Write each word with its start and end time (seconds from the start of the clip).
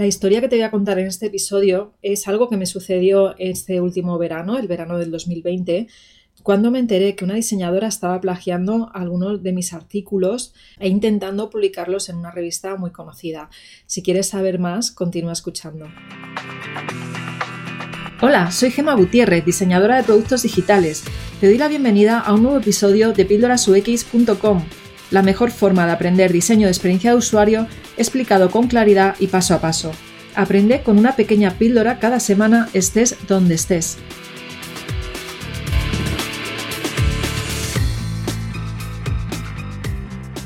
La 0.00 0.06
historia 0.06 0.40
que 0.40 0.48
te 0.48 0.56
voy 0.56 0.62
a 0.62 0.70
contar 0.70 0.98
en 0.98 1.08
este 1.08 1.26
episodio 1.26 1.92
es 2.00 2.26
algo 2.26 2.48
que 2.48 2.56
me 2.56 2.64
sucedió 2.64 3.34
este 3.36 3.82
último 3.82 4.16
verano, 4.16 4.56
el 4.56 4.66
verano 4.66 4.96
del 4.96 5.10
2020, 5.10 5.88
cuando 6.42 6.70
me 6.70 6.78
enteré 6.78 7.14
que 7.14 7.26
una 7.26 7.34
diseñadora 7.34 7.88
estaba 7.88 8.18
plagiando 8.18 8.90
algunos 8.94 9.42
de 9.42 9.52
mis 9.52 9.74
artículos 9.74 10.54
e 10.78 10.88
intentando 10.88 11.50
publicarlos 11.50 12.08
en 12.08 12.16
una 12.16 12.30
revista 12.30 12.76
muy 12.76 12.92
conocida. 12.92 13.50
Si 13.84 14.02
quieres 14.02 14.28
saber 14.28 14.58
más, 14.58 14.90
continúa 14.90 15.32
escuchando. 15.32 15.86
Hola, 18.22 18.50
soy 18.52 18.70
Gema 18.70 18.94
Gutiérrez, 18.94 19.44
diseñadora 19.44 19.98
de 19.98 20.04
productos 20.04 20.44
digitales. 20.44 21.04
Te 21.42 21.46
doy 21.46 21.58
la 21.58 21.68
bienvenida 21.68 22.20
a 22.20 22.32
un 22.32 22.44
nuevo 22.44 22.56
episodio 22.56 23.12
de 23.12 23.26
píldorasux.com, 23.26 24.64
la 25.10 25.22
mejor 25.22 25.50
forma 25.50 25.86
de 25.86 25.92
aprender 25.92 26.32
diseño 26.32 26.66
de 26.66 26.72
experiencia 26.72 27.10
de 27.10 27.16
usuario 27.16 27.66
explicado 27.96 28.50
con 28.50 28.68
claridad 28.68 29.16
y 29.18 29.26
paso 29.26 29.54
a 29.54 29.60
paso. 29.60 29.92
Aprende 30.34 30.82
con 30.82 30.98
una 30.98 31.16
pequeña 31.16 31.52
píldora 31.52 31.98
cada 31.98 32.20
semana 32.20 32.68
estés 32.72 33.16
donde 33.26 33.54
estés. 33.54 33.98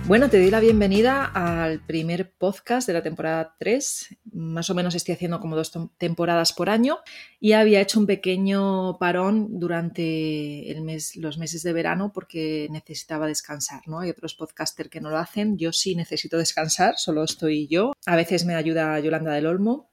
Bueno, 0.06 0.28
te 0.28 0.38
doy 0.38 0.50
la 0.50 0.60
bienvenida 0.60 1.24
al 1.24 1.80
primer 1.80 2.30
podcast 2.30 2.86
de 2.86 2.92
la 2.92 3.02
temporada 3.02 3.56
3. 3.58 4.16
Más 4.34 4.68
o 4.68 4.74
menos 4.74 4.94
estoy 4.94 5.14
haciendo 5.14 5.40
como 5.40 5.56
dos 5.56 5.72
temporadas 5.96 6.52
por 6.52 6.68
año 6.68 6.98
y 7.40 7.52
había 7.52 7.80
hecho 7.80 8.00
un 8.00 8.06
pequeño 8.06 8.98
parón 8.98 9.58
durante 9.58 10.70
el 10.70 10.82
mes, 10.82 11.16
los 11.16 11.38
meses 11.38 11.62
de 11.62 11.72
verano 11.72 12.12
porque 12.12 12.68
necesitaba 12.70 13.26
descansar. 13.26 13.80
¿no? 13.86 14.00
Hay 14.00 14.10
otros 14.10 14.34
podcasters 14.34 14.90
que 14.90 15.00
no 15.00 15.08
lo 15.08 15.16
hacen. 15.16 15.56
Yo 15.56 15.72
sí 15.72 15.94
necesito 15.96 16.36
descansar, 16.36 16.96
solo 16.98 17.24
estoy 17.24 17.66
yo. 17.66 17.94
A 18.04 18.14
veces 18.14 18.44
me 18.44 18.56
ayuda 18.56 19.00
Yolanda 19.00 19.32
del 19.32 19.46
Olmo. 19.46 19.90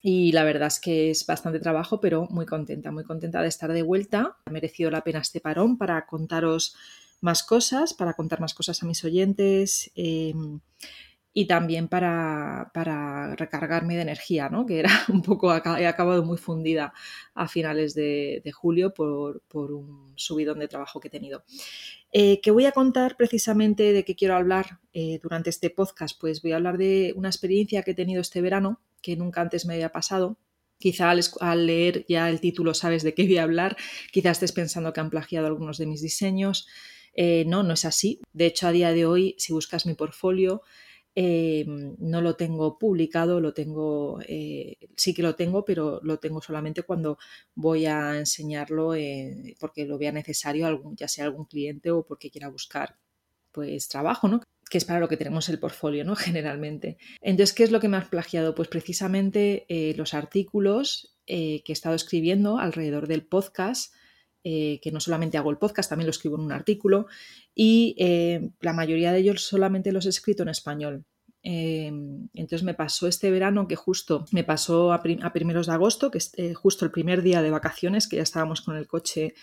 Y 0.00 0.32
la 0.32 0.42
verdad 0.42 0.66
es 0.66 0.80
que 0.80 1.10
es 1.10 1.24
bastante 1.26 1.60
trabajo, 1.60 2.00
pero 2.00 2.26
muy 2.30 2.46
contenta, 2.46 2.90
muy 2.90 3.04
contenta 3.04 3.40
de 3.40 3.48
estar 3.48 3.72
de 3.72 3.82
vuelta. 3.82 4.36
Ha 4.46 4.50
merecido 4.50 4.90
la 4.90 5.02
pena 5.02 5.20
este 5.20 5.40
parón 5.40 5.78
para 5.78 6.06
contaros 6.06 6.74
más 7.20 7.42
cosas, 7.42 7.94
para 7.94 8.14
contar 8.14 8.40
más 8.40 8.54
cosas 8.54 8.82
a 8.82 8.86
mis 8.86 9.04
oyentes 9.04 9.90
em, 9.94 10.60
y 11.32 11.46
también 11.46 11.88
para, 11.88 12.70
recargarme 13.36 13.96
de 13.96 14.02
energía, 14.02 14.48
¿no? 14.48 14.66
que 14.66 14.80
era 14.80 14.90
un 15.08 15.22
poco, 15.22 15.54
he 15.54 15.86
acabado 15.86 16.24
muy 16.24 16.38
fundida 16.38 16.92
a 17.34 17.48
finales 17.48 17.94
de, 17.94 18.42
julio 18.52 18.92
por, 18.94 19.42
un 19.54 20.12
subidón 20.16 20.58
de 20.58 20.68
trabajo 20.68 21.00
que 21.00 21.08
he 21.08 21.10
tenido. 21.10 21.44
Eh, 22.12 22.40
¿Qué 22.40 22.50
voy 22.50 22.66
a 22.66 22.72
contar 22.72 23.16
precisamente 23.16 23.92
de 23.92 24.04
qué 24.04 24.16
quiero 24.16 24.34
hablar 24.34 24.80
eh, 24.92 25.20
durante 25.22 25.50
este 25.50 25.70
podcast? 25.70 26.18
Pues 26.20 26.42
voy 26.42 26.52
a 26.52 26.56
hablar 26.56 26.78
de 26.78 27.12
una 27.16 27.28
experiencia 27.28 27.82
que 27.82 27.92
he 27.92 27.94
tenido 27.94 28.20
este 28.20 28.40
verano 28.40 28.80
que 29.02 29.16
nunca 29.16 29.40
antes 29.40 29.66
me 29.66 29.74
había 29.74 29.92
pasado. 29.92 30.38
Quizá 30.78 31.10
al, 31.10 31.66
leer 31.66 32.04
ya 32.08 32.30
el 32.30 32.40
título 32.40 32.72
sabes 32.72 33.02
de 33.02 33.12
qué 33.12 33.24
voy 33.24 33.38
a 33.38 33.42
hablar, 33.42 33.76
quizá 34.12 34.30
estés 34.30 34.52
pensando 34.52 34.92
que 34.92 35.00
han 35.00 35.10
plagiado 35.10 35.46
algunos 35.46 35.76
de 35.78 35.86
mis 35.86 36.02
diseños. 36.02 36.68
Eh, 37.20 37.44
no, 37.48 37.64
no 37.64 37.74
es 37.74 37.84
así. 37.84 38.20
De 38.32 38.46
hecho, 38.46 38.68
a 38.68 38.72
día 38.72 38.92
de 38.92 39.04
hoy, 39.04 39.34
si 39.38 39.52
buscas 39.52 39.86
mi 39.86 39.94
portfolio, 39.94 40.62
eh, 41.16 41.64
no 41.66 42.22
lo 42.22 42.36
tengo 42.36 42.78
publicado, 42.78 43.40
lo 43.40 43.52
tengo, 43.52 44.20
eh, 44.28 44.76
sí 44.96 45.14
que 45.14 45.22
lo 45.22 45.34
tengo, 45.34 45.64
pero 45.64 45.98
lo 46.04 46.20
tengo 46.20 46.40
solamente 46.40 46.84
cuando 46.84 47.18
voy 47.56 47.86
a 47.86 48.16
enseñarlo 48.16 48.92
porque 49.58 49.84
lo 49.84 49.98
vea 49.98 50.12
necesario, 50.12 50.68
algún, 50.68 50.94
ya 50.94 51.08
sea 51.08 51.24
algún 51.24 51.46
cliente 51.46 51.90
o 51.90 52.06
porque 52.06 52.30
quiera 52.30 52.46
buscar 52.50 52.96
pues 53.50 53.88
trabajo, 53.88 54.28
¿no? 54.28 54.40
que 54.70 54.78
es 54.78 54.84
para 54.84 55.00
lo 55.00 55.08
que 55.08 55.16
tenemos 55.16 55.48
el 55.48 55.58
portfolio, 55.58 56.04
¿no? 56.04 56.14
Generalmente. 56.14 56.98
Entonces, 57.20 57.52
¿qué 57.52 57.64
es 57.64 57.72
lo 57.72 57.80
que 57.80 57.88
me 57.88 57.96
has 57.96 58.08
plagiado? 58.08 58.54
Pues 58.54 58.68
precisamente 58.68 59.66
los 59.96 60.14
artículos 60.14 61.18
que 61.26 61.64
he 61.66 61.72
estado 61.72 61.96
escribiendo 61.96 62.58
alrededor 62.58 63.08
del 63.08 63.26
podcast 63.26 63.92
eh, 64.44 64.78
que 64.80 64.92
no 64.92 65.00
solamente 65.00 65.36
hago 65.36 65.50
el 65.50 65.58
podcast, 65.58 65.90
también 65.90 66.06
lo 66.06 66.12
escribo 66.12 66.36
en 66.36 66.42
un 66.42 66.52
artículo 66.52 67.08
y 67.56 67.96
eh, 67.98 68.50
la 68.60 68.72
mayoría 68.72 69.12
de 69.12 69.18
ellos 69.18 69.42
solamente 69.42 69.90
los 69.90 70.06
he 70.06 70.10
escrito 70.10 70.44
en 70.44 70.48
español. 70.48 71.04
Eh, 71.42 71.88
entonces 72.34 72.62
me 72.62 72.74
pasó 72.74 73.08
este 73.08 73.32
verano 73.32 73.66
que 73.66 73.74
justo 73.74 74.26
me 74.30 74.44
pasó 74.44 74.92
a, 74.92 75.02
primeros 75.02 75.66
de 75.66 75.72
agosto, 75.72 76.12
que 76.12 76.18
es 76.18 76.32
justo 76.54 76.84
el 76.84 76.92
primer 76.92 77.22
día 77.22 77.42
de 77.42 77.50
vacaciones, 77.50 78.06
que 78.06 78.16
ya 78.16 78.22
estábamos 78.22 78.60
con 78.60 78.76
el 78.76 78.86
coche 78.86 79.34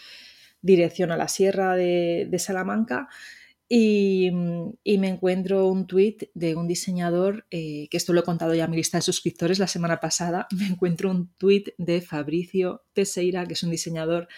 dirección 0.61 1.11
a 1.11 1.17
la 1.17 1.27
sierra 1.27 1.75
de, 1.75 2.39
Salamanca. 2.39 3.09
Y, 3.67 4.31
me 4.31 5.09
encuentro 5.09 5.67
un 5.67 5.87
tuit 5.87 6.23
de 6.33 6.55
un 6.55 6.67
diseñador, 6.67 7.45
que 7.49 7.89
esto 7.91 8.13
lo 8.13 8.21
he 8.21 8.23
contado 8.23 8.55
ya 8.55 8.63
a 8.63 8.67
mi 8.69 8.77
lista 8.77 8.97
de 8.97 9.01
suscriptores 9.01 9.59
la 9.59 9.67
semana 9.67 9.99
pasada, 9.99 10.47
me 10.57 10.67
encuentro 10.67 11.11
un 11.11 11.33
tuit 11.37 11.69
de 11.77 11.99
Fabricio 11.99 12.85
Teseira, 12.93 13.45
que 13.45 13.53
es 13.53 13.63
un 13.63 13.71
diseñador 13.71 14.29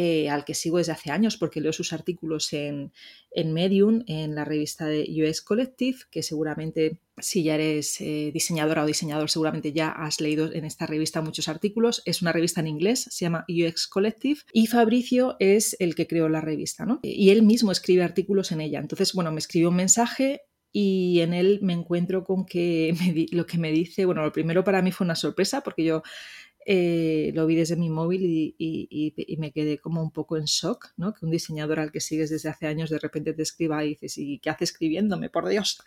eh, 0.00 0.30
al 0.30 0.44
que 0.44 0.54
sigo 0.54 0.78
desde 0.78 0.92
hace 0.92 1.10
años 1.10 1.36
porque 1.36 1.60
leo 1.60 1.72
sus 1.72 1.92
artículos 1.92 2.52
en, 2.52 2.92
Medium, 3.34 4.04
en 4.06 4.36
la 4.36 4.44
revista 4.44 4.86
de 4.86 5.04
US 5.24 5.42
Collective, 5.42 5.98
que 6.08 6.22
seguramente 6.22 7.00
si 7.18 7.42
ya 7.42 7.56
eres 7.56 8.00
eh, 8.00 8.30
diseñadora 8.32 8.84
o 8.84 8.86
diseñador, 8.86 9.28
seguramente 9.28 9.72
ya 9.72 9.88
has 9.88 10.20
leído 10.20 10.52
en 10.52 10.64
esta 10.64 10.86
revista 10.86 11.20
muchos 11.20 11.48
artículos. 11.48 12.00
Es 12.04 12.22
una 12.22 12.30
revista 12.30 12.60
en 12.60 12.68
inglés, 12.68 13.08
se 13.10 13.24
llama 13.24 13.44
UX 13.48 13.88
Collective, 13.88 14.38
y 14.52 14.68
Fabricio 14.68 15.34
es 15.40 15.74
el 15.80 15.96
que 15.96 16.06
creó 16.06 16.28
la 16.28 16.42
revista, 16.42 16.86
¿no? 16.86 17.00
Y 17.02 17.30
él 17.30 17.42
mismo 17.42 17.72
escribe 17.72 18.04
artículos 18.04 18.52
en 18.52 18.60
ella. 18.60 18.78
Entonces, 18.78 19.12
bueno, 19.14 19.32
me 19.32 19.40
escribió 19.40 19.70
un 19.70 19.74
mensaje 19.74 20.42
y 20.70 21.22
en 21.22 21.34
él 21.34 21.58
me 21.60 21.72
encuentro 21.72 22.22
con 22.22 22.46
que 22.46 22.94
lo 23.32 23.46
que 23.46 23.58
me 23.58 23.72
dice, 23.72 24.04
bueno, 24.04 24.22
lo 24.22 24.30
primero 24.30 24.62
para 24.62 24.80
mí 24.80 24.92
fue 24.92 25.06
una 25.06 25.16
sorpresa 25.16 25.62
porque 25.62 25.82
yo 25.82 26.04
eh, 26.70 27.32
lo 27.34 27.46
vi 27.46 27.56
desde 27.56 27.76
mi 27.76 27.88
móvil 27.88 28.54
y, 28.58 29.36
me 29.38 29.52
quedé 29.52 29.78
como 29.78 30.02
un 30.02 30.10
poco 30.10 30.36
en 30.36 30.44
shock, 30.44 30.92
¿no? 30.98 31.14
Que 31.14 31.24
un 31.24 31.30
diseñador 31.30 31.80
al 31.80 31.90
que 31.90 32.00
sigues 32.00 32.28
desde 32.28 32.50
hace 32.50 32.66
años 32.66 32.90
de 32.90 32.98
repente 32.98 33.32
te 33.32 33.40
escriba 33.40 33.82
y 33.86 33.90
dices, 33.90 34.18
¿y 34.18 34.38
qué 34.38 34.50
hace 34.50 34.64
escribiéndome? 34.64 35.30
Por 35.30 35.48
Dios. 35.48 35.82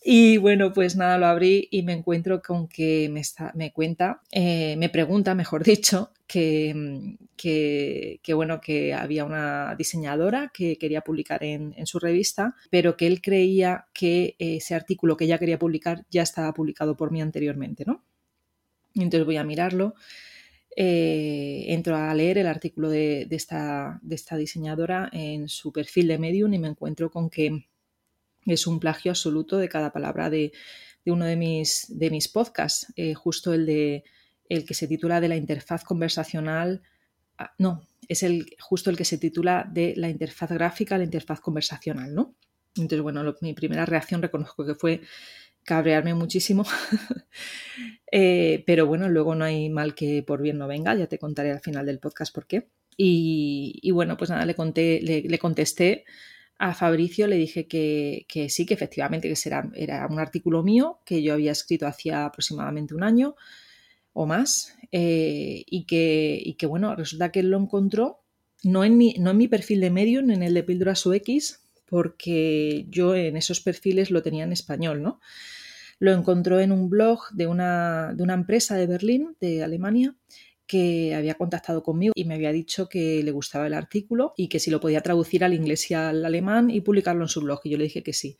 Y 0.00 0.36
bueno, 0.36 0.72
pues 0.72 0.94
nada, 0.94 1.18
lo 1.18 1.26
abrí 1.26 1.66
y 1.72 1.82
me 1.82 1.92
encuentro 1.92 2.40
con 2.40 2.68
que 2.68 3.10
me, 3.52 3.72
cuenta, 3.72 4.22
eh, 4.30 4.76
me 4.76 4.90
pregunta, 4.90 5.34
mejor 5.34 5.64
dicho, 5.64 6.12
que, 6.28 7.16
que, 7.36 8.32
bueno, 8.32 8.60
que 8.60 8.94
había 8.94 9.24
una 9.24 9.74
diseñadora 9.74 10.52
que 10.54 10.78
quería 10.78 11.00
publicar 11.00 11.42
en, 11.42 11.74
en, 11.76 11.86
su 11.88 11.98
revista, 11.98 12.54
pero 12.70 12.96
que 12.96 13.08
él 13.08 13.20
creía 13.20 13.86
que 13.92 14.36
ese 14.38 14.76
artículo 14.76 15.16
que 15.16 15.24
ella 15.24 15.38
quería 15.38 15.58
publicar 15.58 16.06
ya 16.10 16.22
estaba 16.22 16.54
publicado 16.54 16.96
por 16.96 17.10
mí 17.10 17.20
anteriormente, 17.20 17.82
¿no? 17.84 18.04
Entonces 18.94 19.24
voy 19.24 19.36
a 19.36 19.44
mirarlo. 19.44 19.94
Eh, 20.76 21.64
entro 21.68 21.96
a 21.96 22.14
leer 22.14 22.38
el 22.38 22.46
artículo 22.46 22.88
de, 22.88 23.26
esta, 23.30 24.00
diseñadora 24.36 25.08
en 25.12 25.48
su 25.48 25.72
perfil 25.72 26.08
de 26.08 26.18
Medium 26.18 26.54
y 26.54 26.58
me 26.58 26.68
encuentro 26.68 27.10
con 27.10 27.28
que 27.28 27.66
es 28.46 28.66
un 28.66 28.80
plagio 28.80 29.12
absoluto 29.12 29.58
de 29.58 29.68
cada 29.68 29.92
palabra 29.92 30.30
de, 30.30 30.52
uno 31.06 31.24
de 31.24 31.36
mis, 31.36 32.28
podcasts, 32.32 32.92
eh, 32.96 33.14
justo 33.14 33.52
el 33.52 33.66
de 33.66 34.04
que 34.48 34.74
se 34.74 34.88
titula 34.88 35.20
de 35.20 35.28
la 35.28 35.36
interfaz 35.36 35.84
conversacional. 35.84 36.82
Ah, 37.38 37.52
no, 37.58 37.86
es 38.08 38.22
el, 38.22 38.46
justo 38.58 38.90
el 38.90 38.96
que 38.96 39.04
se 39.04 39.18
titula 39.18 39.68
de 39.70 39.94
la 39.96 40.08
interfaz 40.08 40.50
gráfica 40.50 40.96
a 40.96 40.98
la 40.98 41.04
interfaz 41.04 41.40
conversacional, 41.40 42.14
¿no? 42.14 42.34
Entonces, 42.76 43.02
bueno, 43.02 43.34
mi 43.40 43.54
primera 43.54 43.86
reacción 43.86 44.22
reconozco 44.22 44.64
que 44.64 44.74
fue 44.74 45.00
cabrearme 45.70 46.14
muchísimo. 46.14 46.64
Eh, 48.12 48.64
pero 48.66 48.86
bueno, 48.86 49.08
luego 49.08 49.36
no 49.36 49.44
hay 49.44 49.70
mal 49.70 49.94
que 49.94 50.24
por 50.24 50.42
bien 50.42 50.58
no 50.58 50.66
venga, 50.66 50.96
ya 50.96 51.06
te 51.06 51.16
contaré 51.16 51.52
al 51.52 51.60
final 51.60 51.86
del 51.86 52.00
podcast 52.00 52.34
por 52.34 52.48
qué. 52.48 52.66
Y, 52.96 53.88
bueno, 53.92 54.16
pues 54.16 54.30
nada, 54.30 54.44
le, 54.44 54.56
conté, 54.56 55.00
le, 55.00 55.38
contesté 55.38 56.04
a 56.58 56.74
Fabricio, 56.74 57.28
le 57.28 57.36
dije 57.36 57.68
que, 57.68 58.26
sí, 58.48 58.66
que 58.66 58.74
efectivamente 58.74 59.32
que 59.32 59.50
era 59.76 60.08
un 60.10 60.18
artículo 60.18 60.64
mío 60.64 60.98
que 61.04 61.22
yo 61.22 61.34
había 61.34 61.52
escrito 61.52 61.86
hacía 61.86 62.24
aproximadamente 62.24 62.96
un 62.96 63.04
año 63.04 63.36
o 64.12 64.26
más 64.26 64.74
eh, 64.90 65.62
y, 65.68 65.84
que, 65.84 66.66
bueno, 66.66 66.96
resulta 66.96 67.30
que 67.30 67.40
él 67.40 67.50
lo 67.50 67.58
encontró 67.58 68.24
no 68.64 68.82
en 68.84 68.98
mi, 68.98 69.14
no 69.20 69.30
en 69.30 69.36
mi 69.36 69.46
perfil 69.46 69.80
de 69.80 69.90
Medium, 69.90 70.32
en 70.32 70.42
el 70.42 70.52
de 70.52 70.64
Píldoras 70.64 71.06
UX, 71.06 71.60
porque 71.90 72.86
yo 72.88 73.14
en 73.16 73.36
esos 73.36 73.60
perfiles 73.60 74.10
lo 74.10 74.22
tenía 74.22 74.44
en 74.44 74.52
español, 74.52 75.02
¿no? 75.02 75.20
Lo 76.00 76.12
encontró 76.12 76.58
en 76.58 76.72
un 76.72 76.90
blog 76.90 77.30
de 77.30 77.46
una, 77.46 78.12
de 78.14 78.24
una 78.24 78.34
empresa 78.34 78.74
de 78.74 78.88
Berlín, 78.88 79.36
de 79.38 79.62
Alemania, 79.62 80.16
que 80.66 81.14
había 81.14 81.34
contactado 81.34 81.82
conmigo 81.82 82.12
y 82.14 82.24
me 82.24 82.34
había 82.34 82.52
dicho 82.52 82.88
que 82.88 83.22
le 83.22 83.32
gustaba 83.32 83.66
el 83.66 83.74
artículo 83.74 84.32
y 84.36 84.48
que 84.48 84.60
si 84.60 84.70
lo 84.70 84.80
podía 84.80 85.00
traducir 85.00 85.44
al 85.44 85.52
inglés 85.52 85.90
y 85.90 85.94
al 85.94 86.24
alemán 86.24 86.70
y 86.70 86.80
publicarlo 86.80 87.24
en 87.24 87.28
su 87.28 87.40
blog. 87.40 87.60
Y 87.64 87.70
yo 87.70 87.76
le 87.76 87.84
dije 87.84 88.02
que 88.02 88.12
sí. 88.12 88.38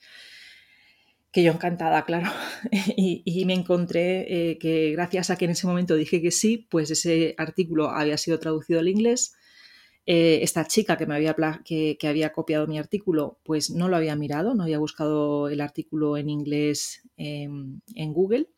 Que 1.33 1.43
yo 1.43 1.53
encantada, 1.53 2.05
claro. 2.07 2.31
y, 2.97 3.45
me 3.47 3.55
encontré 3.55 4.51
eh, 4.51 4.59
que 4.59 4.93
gracias 4.93 5.31
a 5.31 5.37
que 5.37 5.45
en 5.45 5.51
ese 5.51 5.67
momento 5.67 5.97
dije 5.97 6.23
que 6.23 6.31
sí, 6.31 6.69
pues 6.71 6.91
ese 6.91 7.35
artículo 7.37 7.91
había 7.91 8.17
sido 8.17 8.39
traducido 8.39 8.81
al 8.81 8.89
inglés. 8.89 9.35
Eh, 10.13 10.43
esta 10.43 10.65
chica 10.65 10.97
que 10.97 11.07
me 11.07 11.15
había, 11.15 11.37
que, 11.65 11.97
que 12.01 12.09
había 12.09 12.33
copiado 12.33 12.67
mi 12.67 12.79
artículo, 12.81 13.39
pues 13.45 13.71
no 13.71 13.89
lo 13.89 13.97
había 13.97 14.17
mirado, 14.17 14.55
no 14.55 14.65
había 14.65 14.81
buscado 14.81 15.49
el 15.49 15.61
artículo 15.61 16.17
en 16.17 16.29
inglés 16.29 17.09
en 17.17 18.13
Google. 18.13 18.49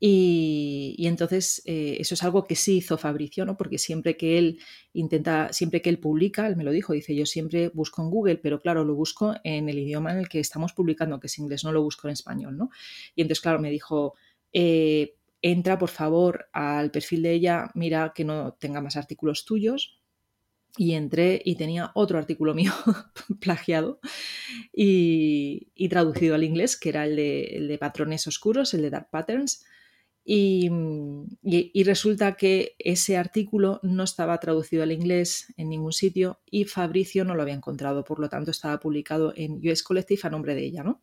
Y, 0.00 1.06
entonces 1.06 1.60
eh, 1.66 1.96
eso 1.98 2.14
es 2.14 2.22
algo 2.22 2.44
que 2.44 2.54
sí 2.54 2.78
hizo 2.78 2.96
Fabricio, 2.98 3.44
¿no? 3.44 3.56
Porque 3.56 3.78
siempre 3.78 4.16
que 4.16 4.38
él 4.38 4.58
intenta, 4.92 5.52
siempre 5.52 5.82
que 5.82 5.90
él 5.90 5.98
publica, 5.98 6.46
él 6.46 6.56
me 6.56 6.64
lo 6.64 6.70
dijo, 6.70 6.92
dice, 6.92 7.14
yo 7.16 7.26
siempre 7.26 7.68
busco 7.70 8.02
en 8.02 8.10
Google, 8.10 8.36
pero 8.38 8.60
claro, 8.60 8.84
lo 8.84 8.94
busco 8.94 9.34
en 9.42 9.68
el 9.68 9.78
idioma 9.78 10.12
en 10.12 10.18
el 10.18 10.28
que 10.28 10.40
estamos 10.40 10.72
publicando, 10.72 11.18
que 11.18 11.26
es 11.26 11.38
inglés, 11.38 11.64
no 11.64 11.72
lo 11.72 11.82
busco 11.82 12.06
en 12.08 12.12
español, 12.12 12.56
¿no? 12.56 12.70
Y 13.16 13.22
entonces, 13.22 13.42
claro, 13.42 13.58
me 13.58 13.70
dijo, 13.70 14.14
eh, 14.52 15.16
entra 15.42 15.78
por 15.78 15.90
favor 15.90 16.48
al 16.52 16.90
perfil 16.90 17.22
de 17.22 17.32
ella, 17.32 17.70
mira 17.74 18.12
que 18.14 18.24
no 18.24 18.54
tenga 18.54 18.80
más 18.80 18.96
artículos 18.96 19.44
tuyos. 19.44 19.97
Y 20.78 20.94
entré 20.94 21.42
y 21.44 21.56
tenía 21.56 21.90
otro 21.94 22.18
artículo 22.18 22.54
mío 22.54 22.72
plagiado 23.40 24.00
y, 24.72 25.88
traducido 25.90 26.34
al 26.34 26.44
inglés, 26.44 26.78
que 26.78 26.88
era 26.88 27.04
el 27.04 27.16
de 27.16 27.78
patrones 27.78 28.26
oscuros, 28.26 28.72
el 28.72 28.82
de 28.82 28.90
Dark 28.90 29.10
Patterns. 29.10 29.64
Y, 30.30 30.68
resulta 31.84 32.36
que 32.36 32.76
ese 32.78 33.16
artículo 33.16 33.80
no 33.82 34.04
estaba 34.04 34.38
traducido 34.38 34.82
al 34.82 34.92
inglés 34.92 35.54
en 35.56 35.70
ningún 35.70 35.94
sitio 35.94 36.42
y 36.44 36.66
Fabricio 36.66 37.24
no 37.24 37.34
lo 37.34 37.40
había 37.40 37.54
encontrado, 37.54 38.04
por 38.04 38.20
lo 38.20 38.28
tanto 38.28 38.50
estaba 38.50 38.78
publicado 38.78 39.32
en 39.36 39.54
US 39.66 39.82
Collective 39.82 40.20
a 40.24 40.28
nombre 40.28 40.54
de 40.54 40.66
ella, 40.66 40.82
¿no? 40.82 41.02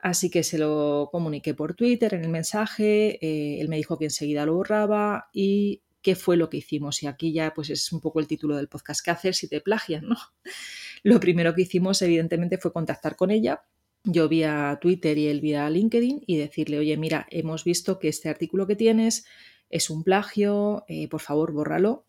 Así 0.00 0.28
que 0.28 0.42
se 0.42 0.58
lo 0.58 1.08
comuniqué 1.10 1.54
por 1.54 1.72
Twitter 1.72 2.12
en 2.12 2.24
el 2.24 2.28
mensaje, 2.28 3.18
eh, 3.24 3.58
él 3.58 3.70
me 3.70 3.76
dijo 3.76 3.96
que 3.96 4.04
enseguida 4.04 4.44
lo 4.44 4.56
borraba 4.56 5.30
y 5.32 5.82
qué 6.06 6.14
fue 6.14 6.36
lo 6.36 6.48
que 6.48 6.58
hicimos. 6.58 7.02
Y 7.02 7.08
aquí 7.08 7.32
ya 7.32 7.52
pues 7.52 7.68
es 7.68 7.90
un 7.90 8.00
poco 8.00 8.20
el 8.20 8.28
título 8.28 8.54
del 8.56 8.68
podcast, 8.68 9.04
¿qué 9.04 9.10
hacer 9.10 9.34
si 9.34 9.48
te 9.48 9.60
plagian? 9.60 10.06
¿no? 10.06 10.16
Lo 11.02 11.18
primero 11.18 11.52
que 11.52 11.62
hicimos 11.62 12.00
evidentemente 12.00 12.58
fue 12.58 12.72
contactar 12.72 13.16
con 13.16 13.32
ella 13.32 13.64
yo 14.06 14.28
vía 14.28 14.78
Twitter 14.80 15.18
y 15.18 15.26
él 15.26 15.40
vía 15.40 15.68
LinkedIn 15.68 16.22
y 16.28 16.36
decirle, 16.36 16.78
oye, 16.78 16.96
mira, 16.96 17.26
hemos 17.28 17.64
visto 17.64 17.98
que 17.98 18.06
este 18.06 18.28
artículo 18.28 18.68
que 18.68 18.76
tienes 18.76 19.26
es 19.68 19.90
un 19.90 20.04
plagio, 20.04 20.84
eh, 20.86 21.08
por 21.08 21.20
favor, 21.20 21.50
bórralo. 21.50 22.06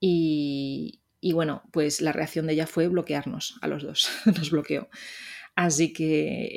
Y, 0.00 0.98
bueno, 1.32 1.62
pues 1.70 2.00
la 2.00 2.10
reacción 2.10 2.48
de 2.48 2.54
ella 2.54 2.66
fue 2.66 2.88
bloquearnos 2.88 3.56
a 3.62 3.68
los 3.68 3.84
dos, 3.84 4.08
nos 4.26 4.50
bloqueó. 4.50 4.88
Así 5.54 5.92
que 5.92 6.48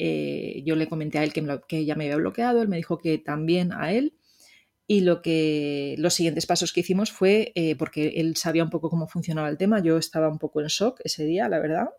eh, 0.57 0.63
yo 0.65 0.75
le 0.75 0.87
comenté 0.87 1.19
a 1.19 1.23
él 1.23 1.31
que, 1.31 1.45
que, 1.67 1.77
ella 1.77 1.93
me 1.93 2.05
había 2.05 2.15
bloqueado, 2.15 2.63
él 2.63 2.67
me 2.67 2.77
dijo 2.77 2.97
que 2.97 3.19
también 3.19 3.71
a 3.71 3.93
él. 3.93 4.15
Y 4.87 5.01
lo 5.01 5.21
que 5.21 5.95
los 5.97 6.13
siguientes 6.13 6.45
pasos 6.45 6.71
que 6.71 6.81
hicimos 6.81 7.11
fue, 7.11 7.51
eh, 7.55 7.75
porque 7.75 8.13
él 8.17 8.35
sabía 8.35 8.63
un 8.63 8.69
poco 8.69 8.89
cómo 8.89 9.07
funcionaba 9.07 9.49
el 9.49 9.57
tema, 9.57 9.81
yo 9.81 9.97
estaba 9.97 10.29
un 10.29 10.37
poco 10.37 10.61
en 10.61 10.67
shock 10.67 10.99
ese 11.03 11.25
día, 11.25 11.49
la 11.49 11.59
verdad, 11.59 11.89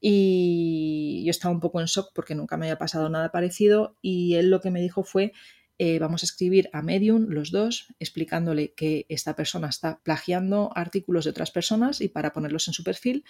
y 0.00 1.22
yo 1.24 1.30
estaba 1.30 1.54
un 1.54 1.60
poco 1.60 1.80
en 1.80 1.86
shock 1.86 2.12
porque 2.14 2.34
nunca 2.34 2.56
me 2.56 2.66
había 2.66 2.78
pasado 2.78 3.08
nada 3.08 3.30
parecido 3.30 3.96
y 4.00 4.34
él 4.34 4.50
lo 4.50 4.60
que 4.60 4.70
me 4.70 4.80
dijo 4.80 5.02
fue, 5.02 5.32
eh, 5.78 5.98
vamos 5.98 6.22
a 6.22 6.26
escribir 6.26 6.68
a 6.72 6.82
Medium 6.82 7.26
los 7.28 7.50
dos 7.50 7.88
explicándole 7.98 8.74
que 8.74 9.06
esta 9.08 9.34
persona 9.34 9.68
está 9.68 10.00
plagiando 10.02 10.70
artículos 10.74 11.24
de 11.24 11.30
otras 11.30 11.50
personas 11.50 12.00
y 12.02 12.08
para 12.08 12.32
ponerlos 12.32 12.68
en 12.68 12.74
su 12.74 12.84
perfil. 12.84 13.24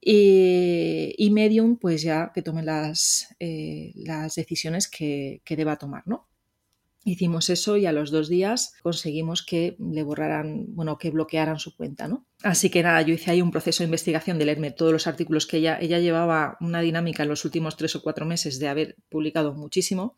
Y, 0.00 1.30
Medium 1.30 1.78
pues 1.78 2.02
ya 2.02 2.30
que 2.34 2.42
tome 2.42 2.62
las, 2.62 3.34
eh, 3.40 3.92
las 3.94 4.34
decisiones 4.34 4.88
que, 4.88 5.42
que 5.44 5.56
deba 5.56 5.76
tomar, 5.76 6.02
¿no? 6.06 6.23
Hicimos 7.06 7.50
eso 7.50 7.76
y 7.76 7.84
a 7.84 7.92
los 7.92 8.10
dos 8.10 8.28
días 8.28 8.72
conseguimos 8.82 9.44
que 9.44 9.76
le 9.78 10.02
borraran, 10.02 10.64
bueno, 10.68 10.96
que 10.96 11.10
bloquearan 11.10 11.58
su 11.58 11.76
cuenta, 11.76 12.08
¿no? 12.08 12.26
Así 12.42 12.70
que 12.70 12.82
nada, 12.82 13.02
yo 13.02 13.12
hice 13.12 13.30
ahí 13.30 13.42
un 13.42 13.50
proceso 13.50 13.82
de 13.82 13.88
investigación 13.88 14.38
de 14.38 14.46
leerme 14.46 14.70
todos 14.70 14.90
los 14.90 15.06
artículos 15.06 15.46
que 15.46 15.58
ella, 15.58 15.78
ella 15.78 15.98
llevaba 15.98 16.56
una 16.60 16.80
dinámica 16.80 17.22
en 17.22 17.28
los 17.28 17.44
últimos 17.44 17.76
tres 17.76 17.94
o 17.94 18.02
cuatro 18.02 18.24
meses 18.24 18.58
de 18.58 18.68
haber 18.68 18.96
publicado 19.10 19.52
muchísimo 19.52 20.16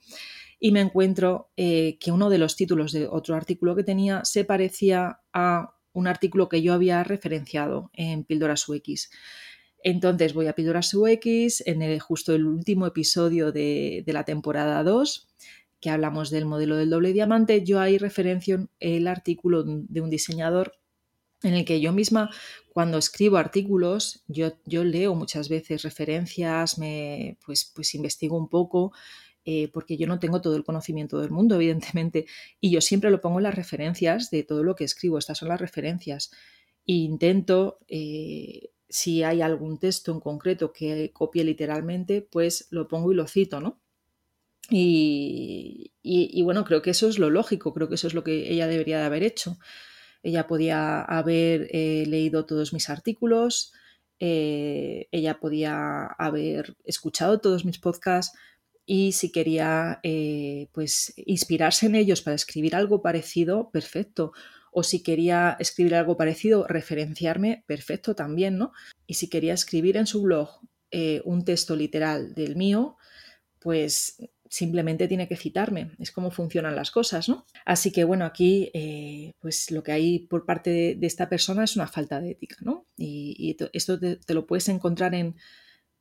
y 0.60 0.70
me 0.70 0.80
encuentro 0.80 1.50
eh, 1.56 1.98
que 2.00 2.12
uno 2.12 2.30
de 2.30 2.38
los 2.38 2.54
títulos 2.54 2.92
de 2.92 3.08
otro 3.08 3.34
artículo 3.34 3.74
que 3.74 3.82
tenía 3.82 4.24
se 4.24 4.44
parecía 4.44 5.20
a 5.32 5.74
un 5.92 6.06
artículo 6.06 6.48
que 6.48 6.62
yo 6.62 6.72
había 6.72 7.02
referenciado 7.02 7.90
en 7.94 8.24
Píldoras 8.24 8.68
UX. 8.68 9.10
Entonces 9.82 10.34
voy 10.34 10.46
a 10.46 10.54
Píldoras 10.54 10.94
UX, 10.94 11.66
en 11.66 11.82
el, 11.82 11.98
justo 12.00 12.34
el 12.34 12.46
último 12.46 12.86
episodio 12.86 13.50
de, 13.50 14.04
de 14.06 14.12
la 14.12 14.24
temporada 14.24 14.82
2 14.84 15.28
que 15.86 15.90
hablamos 15.90 16.30
del 16.30 16.46
modelo 16.46 16.74
del 16.74 16.90
doble 16.90 17.12
diamante, 17.12 17.62
yo 17.62 17.78
ahí 17.78 17.96
referencio 17.96 18.68
el 18.80 19.06
artículo 19.06 19.62
de 19.62 20.00
un 20.00 20.10
diseñador 20.10 20.72
en 21.44 21.54
el 21.54 21.64
que 21.64 21.80
yo 21.80 21.92
misma, 21.92 22.28
cuando 22.72 22.98
escribo 22.98 23.36
artículos, 23.36 24.24
yo, 24.26 24.50
yo 24.64 24.82
leo 24.82 25.14
muchas 25.14 25.48
veces 25.48 25.82
referencias, 25.82 26.76
me, 26.76 27.38
pues, 27.46 27.70
pues 27.72 27.94
investigo 27.94 28.36
un 28.36 28.48
poco, 28.48 28.94
eh, 29.44 29.68
porque 29.72 29.96
yo 29.96 30.08
no 30.08 30.18
tengo 30.18 30.40
todo 30.40 30.56
el 30.56 30.64
conocimiento 30.64 31.20
del 31.20 31.30
mundo, 31.30 31.54
evidentemente, 31.54 32.26
y 32.60 32.72
yo 32.72 32.80
siempre 32.80 33.12
lo 33.12 33.20
pongo 33.20 33.38
en 33.38 33.44
las 33.44 33.54
referencias 33.54 34.28
de 34.32 34.42
todo 34.42 34.64
lo 34.64 34.74
que 34.74 34.82
escribo, 34.82 35.18
estas 35.18 35.38
son 35.38 35.50
las 35.50 35.60
referencias. 35.60 36.32
Intento, 36.84 37.78
eh, 37.86 38.70
si 38.88 39.22
hay 39.22 39.40
algún 39.40 39.78
texto 39.78 40.10
en 40.10 40.18
concreto 40.18 40.72
que 40.72 41.12
copie 41.12 41.44
literalmente, 41.44 42.22
pues 42.22 42.66
lo 42.72 42.88
pongo 42.88 43.12
y 43.12 43.14
lo 43.14 43.28
cito, 43.28 43.60
¿no? 43.60 43.85
Y, 44.70 46.42
bueno, 46.42 46.64
creo 46.64 46.82
que 46.82 46.90
eso 46.90 47.08
es 47.08 47.18
lo 47.18 47.30
lógico, 47.30 47.72
creo 47.72 47.88
que 47.88 47.94
eso 47.94 48.06
es 48.06 48.14
lo 48.14 48.24
que 48.24 48.50
ella 48.50 48.66
debería 48.66 48.98
de 48.98 49.04
haber 49.04 49.22
hecho. 49.22 49.58
Ella 50.22 50.46
podía 50.46 51.02
haber 51.02 51.68
eh, 51.70 52.04
leído 52.06 52.46
todos 52.46 52.72
mis 52.72 52.90
artículos, 52.90 53.72
eh, 54.18 55.08
ella 55.12 55.38
podía 55.38 56.06
haber 56.06 56.76
escuchado 56.84 57.38
todos 57.38 57.64
mis 57.64 57.78
podcasts 57.78 58.36
y 58.86 59.12
si 59.12 59.30
quería 59.30 60.00
eh, 60.02 60.68
pues 60.72 61.12
inspirarse 61.16 61.86
en 61.86 61.96
ellos 61.96 62.22
para 62.22 62.34
escribir 62.34 62.74
algo 62.74 63.02
parecido, 63.02 63.70
perfecto. 63.70 64.32
O 64.72 64.82
si 64.82 65.02
quería 65.02 65.56
escribir 65.60 65.94
algo 65.94 66.16
parecido, 66.16 66.66
referenciarme, 66.66 67.64
perfecto 67.66 68.14
también, 68.14 68.58
¿no? 68.58 68.72
Y 69.06 69.14
si 69.14 69.28
quería 69.28 69.54
escribir 69.54 69.96
en 69.96 70.06
su 70.06 70.22
blog 70.22 70.60
un 71.24 71.44
texto 71.44 71.76
literal 71.76 72.34
del 72.34 72.56
mío, 72.56 72.96
pues 73.58 74.16
simplemente 74.48 75.08
tiene 75.08 75.28
que 75.28 75.36
citarme. 75.36 75.92
Es 75.98 76.10
como 76.12 76.30
funcionan 76.30 76.76
las 76.76 76.90
cosas, 76.90 77.28
¿no? 77.28 77.44
Así 77.64 77.90
que 77.90 78.04
bueno, 78.04 78.24
aquí 78.24 78.70
eh, 78.74 79.32
pues 79.40 79.70
lo 79.70 79.82
que 79.82 79.92
hay 79.92 80.18
por 80.20 80.44
parte 80.44 80.96
de, 80.96 81.06
esta 81.06 81.28
persona 81.28 81.64
es 81.64 81.76
una 81.76 81.86
falta 81.86 82.20
de 82.20 82.32
ética, 82.32 82.56
¿no? 82.60 82.86
Y, 82.96 83.56
esto 83.72 83.98
te, 83.98 84.34
lo 84.34 84.46
puedes 84.46 84.68
encontrar 84.68 85.14
en, 85.14 85.36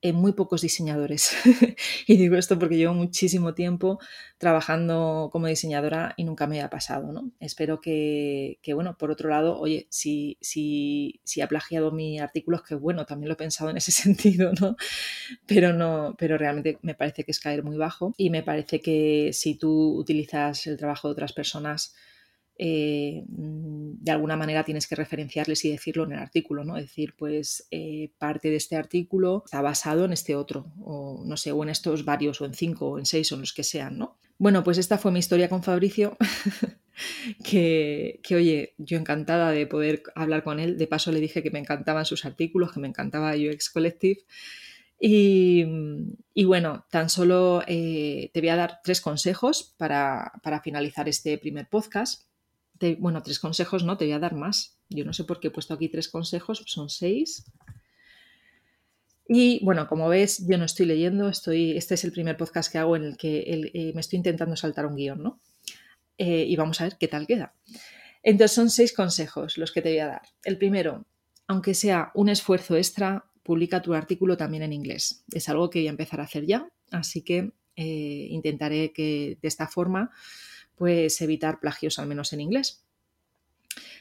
en 0.09 0.15
muy 0.15 0.33
pocos 0.33 0.61
diseñadores. 0.61 1.31
y 2.07 2.17
digo 2.17 2.35
esto 2.35 2.59
porque 2.59 2.77
llevo 2.77 2.93
muchísimo 2.93 3.55
tiempo 3.55 3.99
trabajando 4.37 5.29
como 5.31 5.47
diseñadora 5.47 6.13
y 6.15 6.25
nunca 6.25 6.45
me 6.45 6.61
ha 6.61 6.69
pasado, 6.69 7.11
¿no? 7.11 7.31
Espero 7.39 7.81
que, 7.81 8.59
bueno, 8.75 8.97
por 8.99 9.09
otro 9.09 9.29
lado, 9.29 9.59
oye, 9.59 9.87
si, 9.89 10.37
si, 10.41 11.21
si 11.23 11.41
ha 11.41 11.47
plagiado 11.47 11.91
mi 11.91 12.19
artículo, 12.19 12.57
es 12.57 12.63
que 12.63 12.75
bueno, 12.75 13.07
también 13.07 13.29
lo 13.29 13.33
he 13.33 13.37
pensado 13.37 13.71
en 13.71 13.77
ese 13.77 13.91
sentido, 14.03 14.51
¿no? 14.61 14.75
Pero 15.47 15.73
no, 15.73 16.15
pero 16.19 16.37
realmente 16.37 16.77
me 16.83 16.93
parece 16.93 17.23
que 17.23 17.31
es 17.31 17.39
caer 17.39 17.63
muy 17.63 17.77
bajo 17.77 18.13
y 18.15 18.29
me 18.29 18.43
parece 18.43 18.81
que 18.81 19.31
si 19.33 19.55
tú 19.55 19.97
utilizas 19.97 20.67
el 20.67 20.77
trabajo 20.77 21.07
de 21.07 21.13
otras 21.13 21.33
personas, 21.33 21.95
eh, 22.57 23.23
mm, 23.27 24.03
de 24.03 24.11
alguna 24.11 24.37
manera 24.37 24.63
tienes 24.63 24.87
que 24.87 24.95
referenciarles 24.95 25.65
y 25.65 25.71
decirlo 25.71 26.05
en 26.05 26.13
el 26.13 26.19
artículo, 26.19 26.63
¿no? 26.63 26.75
Decir, 26.75 27.13
pues 27.17 27.67
eh, 27.71 28.11
parte 28.17 28.49
de 28.49 28.55
este 28.55 28.75
artículo 28.77 29.43
está 29.45 29.61
basado 29.61 30.05
en 30.05 30.13
este 30.13 30.35
otro, 30.35 30.71
o 30.81 31.23
no 31.25 31.37
sé, 31.37 31.51
o 31.51 31.63
en 31.63 31.69
estos 31.69 32.05
varios, 32.05 32.39
o 32.41 32.45
en 32.45 32.53
cinco, 32.53 32.91
o 32.91 32.99
en 32.99 33.05
seis, 33.05 33.31
o 33.31 33.35
en 33.35 33.41
los 33.41 33.53
que 33.53 33.63
sean, 33.63 33.97
¿no? 33.97 34.17
Bueno, 34.37 34.63
pues 34.63 34.77
esta 34.77 34.97
fue 34.97 35.11
mi 35.11 35.19
historia 35.19 35.49
con 35.49 35.63
Fabricio, 35.63 36.17
que, 37.43 38.19
que, 38.23 38.35
oye, 38.35 38.75
yo 38.77 38.97
encantada 38.97 39.51
de 39.51 39.67
poder 39.67 40.03
hablar 40.13 40.43
con 40.43 40.59
él. 40.59 40.77
De 40.77 40.87
paso 40.87 41.11
le 41.11 41.19
dije 41.19 41.43
que 41.43 41.51
me 41.51 41.59
encantaban 41.59 42.05
sus 42.05 42.25
artículos, 42.25 42.71
que 42.71 42.79
me 42.79 42.87
encantaba 42.87 43.33
UX 43.35 43.69
Collective. 43.69 44.21
Y, 44.99 45.65
y, 46.33 46.45
bueno, 46.45 46.85
tan 46.89 47.09
solo 47.09 47.63
eh, 47.67 48.29
te 48.33 48.39
voy 48.39 48.49
a 48.49 48.55
dar 48.55 48.79
tres 48.83 49.01
consejos 49.01 49.75
para, 49.77 50.31
para, 50.41 50.61
finalizar 50.61 51.09
este 51.09 51.37
primer 51.37 51.67
podcast 51.67 52.23
bueno, 52.99 53.21
tres 53.23 53.39
consejos 53.39 53.83
no, 53.83 53.97
te 53.97 54.05
voy 54.05 54.13
a 54.13 54.19
dar 54.19 54.35
más. 54.35 54.77
Yo 54.89 55.05
no 55.05 55.13
sé 55.13 55.23
por 55.23 55.39
qué 55.39 55.47
he 55.47 55.51
puesto 55.51 55.73
aquí 55.73 55.89
tres 55.89 56.09
consejos, 56.09 56.63
son 56.65 56.89
seis. 56.89 57.45
Y 59.27 59.63
bueno, 59.63 59.87
como 59.87 60.07
ves, 60.07 60.45
yo 60.47 60.57
no 60.57 60.65
estoy 60.65 60.85
leyendo, 60.85 61.29
estoy, 61.29 61.75
este 61.75 61.95
es 61.95 62.03
el 62.03 62.11
primer 62.11 62.37
podcast 62.37 62.71
que 62.71 62.77
hago 62.77 62.95
en 62.95 63.03
el 63.05 63.17
que 63.17 63.71
eh, 63.73 63.91
me 63.93 64.01
estoy 64.01 64.17
intentando 64.17 64.55
saltar 64.55 64.85
un 64.85 64.95
guion, 64.95 65.23
¿no? 65.23 65.41
Eh, 66.17 66.45
y 66.47 66.55
vamos 66.55 66.79
a 66.79 66.85
ver 66.85 66.97
qué 66.99 67.07
tal 67.07 67.25
queda. 67.25 67.55
Entonces 68.21 68.55
son 68.55 68.69
seis 68.69 68.93
consejos 68.93 69.57
los 69.57 69.71
que 69.71 69.81
te 69.81 69.89
voy 69.89 69.99
a 69.99 70.07
dar. 70.07 70.21
El 70.43 70.57
primero, 70.57 71.05
aunque 71.47 71.73
sea 71.73 72.11
un 72.13 72.29
esfuerzo 72.29 72.75
extra, 72.77 73.25
publica 73.43 73.81
tu 73.81 73.93
artículo 73.93 74.37
también 74.37 74.63
en 74.63 74.73
inglés. 74.73 75.23
Es 75.31 75.49
algo 75.49 75.69
que 75.69 75.79
voy 75.79 75.87
a 75.87 75.91
empezar 75.91 76.19
a 76.19 76.23
hacer 76.23 76.45
ya, 76.45 76.67
así 76.91 77.23
que 77.23 77.51
eh, 77.75 78.27
intentaré 78.29 78.93
que 78.93 79.37
de 79.41 79.47
esta 79.47 79.67
forma 79.67 80.11
pues 80.75 81.21
evitar 81.21 81.59
plagios 81.59 81.99
al 81.99 82.07
menos 82.07 82.33
en 82.33 82.41
inglés. 82.41 82.85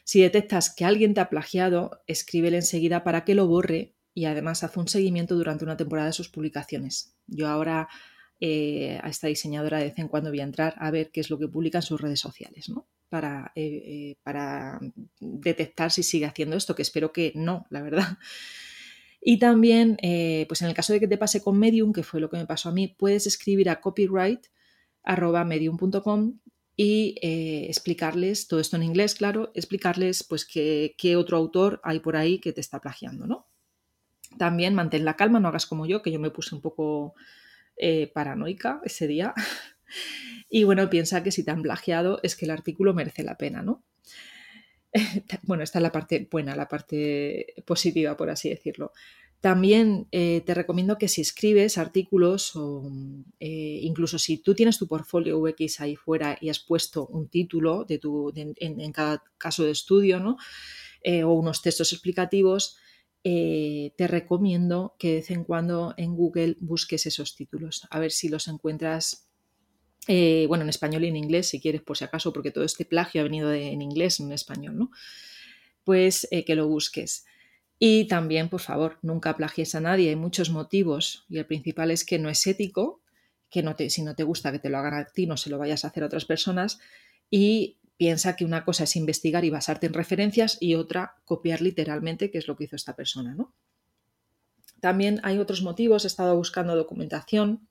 Si 0.05 0.21
detectas 0.21 0.75
que 0.75 0.85
alguien 0.85 1.15
te 1.15 1.21
ha 1.21 1.31
plagiado, 1.31 2.03
escríbele 2.07 2.59
enseguida 2.59 3.05
para 3.05 3.25
que 3.25 3.35
lo 3.35 3.47
borre 3.47 3.95
y 4.13 4.27
además 4.27 4.63
haz 4.63 4.77
un 4.77 4.87
seguimiento 4.87 5.35
durante 5.35 5.65
una 5.65 5.79
temporada 5.79 6.09
de 6.09 6.13
sus 6.13 6.29
publicaciones. 6.29 7.17
Yo 7.27 7.49
ahora 7.49 7.89
eh, 8.41 8.99
a 9.03 9.09
esta 9.09 9.29
diseñadora 9.29 9.79
de 9.79 9.85
vez 9.85 9.99
en 9.99 10.09
cuando 10.09 10.29
voy 10.31 10.41
a 10.41 10.45
entrar 10.45 10.75
a 10.79 10.91
ver 10.91 11.11
qué 11.11 11.21
es 11.21 11.31
lo 11.31 11.39
que 11.39 11.49
publica 11.49 11.79
en 11.79 11.83
sus 11.83 11.99
redes 12.01 12.21
sociales, 12.21 12.69
¿no? 12.69 12.87
Para, 13.09 13.53
eh, 13.55 14.17
para 14.23 14.79
detectar 15.21 15.91
si 15.91 16.03
sigue 16.03 16.27
haciendo 16.27 16.57
esto, 16.57 16.75
que 16.75 16.83
espero 16.83 17.13
que 17.13 17.33
no, 17.35 17.67
la 17.71 17.81
verdad. 17.81 18.19
Y 19.27 19.39
también, 19.39 19.97
pues 20.47 20.61
en 20.61 20.69
el 20.69 20.75
caso 20.75 20.93
de 20.93 21.01
que 21.01 21.09
te 21.09 21.17
pase 21.17 21.43
con 21.43 21.59
Medium, 21.59 21.95
que 21.95 22.03
fue 22.03 22.21
lo 22.21 22.29
que 22.29 22.37
me 22.37 22.45
pasó 22.45 22.69
a 22.69 22.73
mí, 22.73 22.89
puedes 22.89 23.27
escribir 23.27 23.71
a 23.71 23.81
copyright.medium.com 23.81 26.41
y 26.77 27.17
explicarles, 27.23 28.49
todo 28.49 28.61
esto 28.61 28.77
en 28.77 28.83
inglés, 28.83 29.15
claro, 29.15 29.53
explicarles 29.55 30.25
pues 30.25 30.45
qué, 30.45 30.95
qué, 30.99 31.17
otro 31.17 31.37
autor 31.37 31.81
hay 31.85 32.01
por 32.01 32.17
ahí 32.17 32.41
que 32.41 32.53
te 32.53 32.61
está 32.61 32.81
plagiando, 32.81 33.27
¿no? 33.27 33.47
También 34.39 34.75
mantén 34.75 35.05
la 35.05 35.17
calma, 35.17 35.41
no 35.41 35.49
hagas 35.49 35.67
como 35.67 35.87
yo, 35.87 36.03
que 36.03 36.11
yo 36.11 36.19
me 36.19 36.31
puse 36.31 36.55
un 36.55 36.61
poco 36.61 37.15
eh, 37.77 38.11
paranoica 38.13 38.81
ese 38.85 39.07
día. 39.07 39.35
y 40.51 40.65
bueno, 40.65 40.89
piensa 40.91 41.23
que 41.23 41.33
si 41.33 41.45
te 41.45 41.51
han 41.51 41.63
plagiado 41.63 42.21
es 42.23 42.37
que 42.37 42.45
el 42.45 42.51
artículo 42.51 42.95
merece 42.95 43.23
la 43.23 43.37
pena, 43.37 43.63
¿no? 43.63 43.85
bueno, 45.43 45.63
esta 45.63 45.79
es 45.79 45.83
la 45.83 45.93
parte 45.93 46.29
buena, 46.31 46.55
la 46.57 46.69
parte 46.69 47.55
positiva, 47.67 48.17
por 48.17 48.31
así 48.31 48.49
decirlo. 48.49 48.93
También 49.45 50.09
eh, 50.11 50.41
te 50.47 50.55
recomiendo 50.55 50.97
que 50.97 51.07
si 51.07 51.21
escribes 51.21 51.77
artículos 51.77 52.57
o 52.57 52.91
eh, 53.41 53.81
incluso 53.83 54.19
si 54.19 54.39
tú 54.39 54.55
tienes 54.55 54.79
tu 54.79 54.89
portfolio 54.89 55.39
UX 55.39 55.83
ahí 55.83 55.97
fuera 55.97 56.39
y 56.41 56.49
has 56.49 56.61
puesto 56.61 57.07
un 57.09 57.29
título 57.29 57.85
de 57.85 57.99
tu, 57.99 58.33
en, 58.35 58.93
cada 58.93 59.23
caso 59.37 59.65
de 59.65 59.73
estudio 59.73 60.19
¿no? 60.19 60.39
o 61.05 61.33
unos 61.35 61.61
textos 61.61 61.93
explicativos, 61.93 62.79
eh, 63.23 63.93
te 63.97 64.07
recomiendo 64.07 64.97
que 64.99 65.09
de 65.09 65.15
vez 65.17 65.31
en 65.31 65.45
cuando 65.45 65.93
en 65.99 66.15
Google 66.15 66.57
busques 66.61 67.05
esos 67.05 67.37
títulos, 67.37 67.87
a 67.91 67.99
ver 67.99 68.13
si 68.13 68.31
los 68.31 68.49
encuentras, 68.49 69.29
eh, 70.09 70.47
bueno, 70.49 70.65
en 70.65 70.71
español 70.71 71.05
y 71.05 71.09
en 71.09 71.17
inglés, 71.17 71.49
si 71.49 71.61
quieres, 71.61 71.83
por 71.83 71.97
si 71.99 72.05
acaso, 72.05 72.33
porque 72.33 72.51
todo 72.51 72.65
este 72.65 72.87
plagio 72.87 73.21
ha 73.21 73.25
venido 73.25 73.53
en 73.53 73.83
inglés, 73.83 74.21
en 74.21 74.33
español, 74.33 74.79
¿no? 74.79 74.91
Pues 75.85 76.29
eh, 76.31 76.47
que 76.47 76.55
lo 76.55 76.67
busques. 76.67 77.27
Y 77.87 78.07
también, 78.07 78.49
por 78.49 78.63
favor, 78.63 78.97
nunca 79.03 79.37
plagies 79.37 79.75
a 79.75 79.81
nadie, 79.83 80.09
hay 80.09 80.17
muchos 80.17 80.49
motivos 80.49 81.27
y 81.29 81.37
el 81.37 81.45
principal 81.45 81.91
es 81.91 82.07
que 82.07 82.19
no 82.19 82.31
es 82.31 82.47
ético, 82.47 83.03
que 83.51 83.63
no 83.63 83.77
te, 83.77 83.91
si 83.91 84.01
no 84.01 84.15
te 84.15 84.23
gusta 84.23 84.53
que 84.53 84.59
te 84.59 84.71
lo 84.71 84.79
hagan 84.79 84.95
a 84.95 85.05
ti, 85.05 85.27
no 85.27 85.37
se 85.37 85.51
lo 85.51 85.59
vayas 85.59 85.85
a 85.85 85.89
hacer 85.89 86.03
a 86.03 86.07
otras 86.07 86.25
personas 86.25 86.79
y 87.29 87.77
piensa 87.99 88.37
que 88.37 88.47
una 88.47 88.65
cosa 88.65 88.85
es 88.85 88.97
investigar 88.97 89.45
y 89.45 89.51
basarte 89.51 89.87
en 89.87 89.93
referencias 89.93 90.57
y 90.61 90.77
otra 90.77 91.17
copiar 91.27 91.61
literalmente, 91.61 92.31
que 92.31 92.39
es 92.39 92.49
lo 92.49 92.57
que 92.57 92.65
hizo 92.65 92.77
esta 92.77 92.97
persona. 92.97 93.35
¿no? 93.35 93.53
También 94.81 95.21
hay 95.23 95.39
otros 95.39 95.61
motivos, 95.61 96.05
he 96.05 96.07
estado 96.07 96.35
buscando 96.37 96.75
documentación 96.77 97.69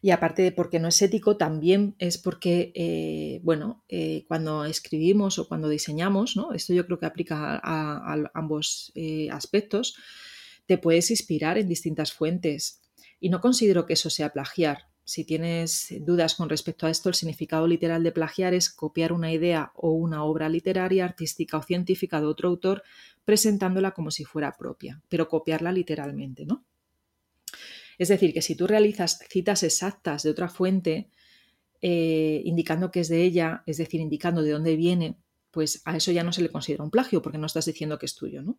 y 0.00 0.10
aparte 0.10 0.42
de 0.42 0.52
porque 0.52 0.78
no 0.78 0.88
es 0.88 1.02
ético, 1.02 1.36
también 1.36 1.94
es 1.98 2.18
porque, 2.18 2.72
eh, 2.74 3.40
bueno, 3.42 3.84
eh, 3.88 4.24
cuando 4.28 4.64
escribimos 4.64 5.38
o 5.38 5.48
cuando 5.48 5.68
diseñamos, 5.68 6.36
¿no? 6.36 6.52
esto 6.52 6.72
yo 6.72 6.86
creo 6.86 6.98
que 6.98 7.06
aplica 7.06 7.60
a, 7.62 8.16
ambos 8.34 8.92
eh, 8.94 9.28
aspectos, 9.30 9.96
te 10.66 10.78
puedes 10.78 11.10
inspirar 11.10 11.58
en 11.58 11.68
distintas 11.68 12.12
fuentes. 12.12 12.82
Y 13.20 13.30
no 13.30 13.40
considero 13.40 13.86
que 13.86 13.94
eso 13.94 14.10
sea 14.10 14.32
plagiar 14.32 14.88
si 15.08 15.24
tienes 15.24 15.94
dudas 16.02 16.34
con 16.34 16.50
respecto 16.50 16.86
a 16.86 16.90
esto, 16.90 17.08
el 17.08 17.14
significado 17.14 17.66
literal 17.66 18.04
de 18.04 18.12
plagiar 18.12 18.52
es 18.52 18.68
copiar 18.68 19.14
una 19.14 19.32
idea 19.32 19.72
o 19.74 19.92
una 19.92 20.22
obra 20.22 20.50
literaria, 20.50 21.06
artística 21.06 21.56
o 21.56 21.62
científica 21.62 22.20
de 22.20 22.26
otro 22.26 22.50
autor 22.50 22.82
presentándola 23.24 23.92
como 23.92 24.10
si 24.10 24.26
fuera 24.26 24.54
propia, 24.58 25.00
pero 25.08 25.26
copiarla 25.26 25.72
literalmente, 25.72 26.44
¿no? 26.44 26.66
Es 27.98 28.08
decir, 28.08 28.32
que 28.32 28.42
si 28.42 28.54
tú 28.54 28.66
realizas 28.66 29.18
citas 29.28 29.62
exactas 29.62 30.22
de 30.22 30.30
otra 30.30 30.48
fuente, 30.48 31.10
eh, 31.82 32.42
indicando 32.44 32.90
que 32.90 33.00
es 33.00 33.08
de 33.08 33.22
ella, 33.22 33.62
es 33.66 33.78
decir, 33.78 34.00
indicando 34.00 34.42
de 34.42 34.52
dónde 34.52 34.76
viene, 34.76 35.16
pues 35.50 35.82
a 35.84 35.96
eso 35.96 36.12
ya 36.12 36.22
no 36.22 36.32
se 36.32 36.42
le 36.42 36.50
considera 36.50 36.84
un 36.84 36.90
plagio 36.90 37.22
porque 37.22 37.38
no 37.38 37.46
estás 37.46 37.66
diciendo 37.66 37.98
que 37.98 38.06
es 38.06 38.14
tuyo, 38.14 38.42
¿no? 38.42 38.58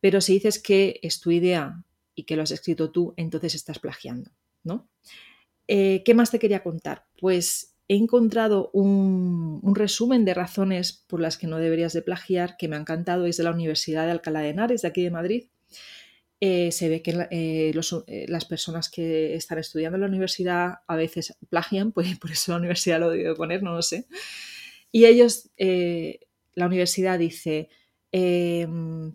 Pero 0.00 0.20
si 0.20 0.34
dices 0.34 0.60
que 0.60 1.00
es 1.02 1.20
tu 1.20 1.30
idea 1.30 1.84
y 2.14 2.24
que 2.24 2.36
lo 2.36 2.42
has 2.42 2.50
escrito 2.50 2.90
tú, 2.90 3.14
entonces 3.16 3.54
estás 3.54 3.78
plagiando, 3.78 4.30
¿no? 4.64 4.88
Eh, 5.66 6.02
¿Qué 6.04 6.14
más 6.14 6.30
te 6.30 6.38
quería 6.38 6.62
contar? 6.62 7.06
Pues 7.20 7.76
he 7.88 7.96
encontrado 7.96 8.70
un, 8.72 9.74
resumen 9.74 10.24
de 10.24 10.34
razones 10.34 11.04
por 11.06 11.20
las 11.20 11.38
que 11.38 11.46
no 11.46 11.58
deberías 11.58 11.92
de 11.92 12.02
plagiar 12.02 12.56
que 12.56 12.68
me 12.68 12.76
ha 12.76 12.80
encantado. 12.80 13.26
Es 13.26 13.36
de 13.38 13.44
la 13.44 13.50
Universidad 13.50 14.04
de 14.04 14.12
Alcalá 14.12 14.40
de 14.40 14.50
Henares, 14.50 14.82
de 14.82 14.88
aquí 14.88 15.02
de 15.02 15.10
Madrid. 15.10 15.44
Eh, 16.40 16.70
se 16.70 16.88
ve 16.88 17.02
que 17.02 17.26
eh, 17.30 18.26
las 18.28 18.44
personas 18.44 18.88
que 18.88 19.34
están 19.34 19.58
estudiando 19.58 19.96
en 19.96 20.02
la 20.02 20.08
universidad 20.08 20.74
a 20.86 20.96
veces 20.96 21.36
plagian, 21.48 21.92
pues 21.92 22.18
por 22.18 22.30
eso 22.30 22.52
la 22.52 22.58
universidad 22.58 23.00
lo 23.00 23.10
debe 23.10 23.34
poner, 23.34 23.62
no 23.62 23.74
lo 23.74 23.82
sé. 23.82 24.06
Y 24.90 25.04
ellos, 25.04 25.50
la 25.58 26.66
universidad 26.66 27.18
dice, 27.18 27.68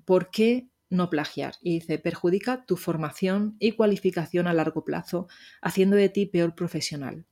¿por 0.06 0.30
qué 0.30 0.68
no 0.94 1.10
plagiar. 1.10 1.56
Y 1.62 1.80
dice, 1.80 2.00
perjudica 2.00 2.66
tu 2.66 2.78
formación 2.78 3.58
y 3.60 3.74
cualificación 3.74 4.48
a 4.48 4.54
largo 4.54 4.86
plazo, 4.86 5.28
haciendo 5.62 5.96
de 5.98 6.10
ti 6.10 6.26
peor 6.26 6.56
profesional. 6.56 7.26